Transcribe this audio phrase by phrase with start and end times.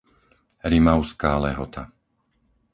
[0.71, 1.83] Rimavská Lehota